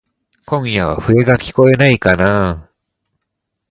[0.47, 2.71] 今夜は笛がきこえないかなぁ。